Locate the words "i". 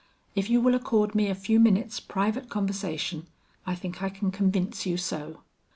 3.67-3.75, 4.01-4.09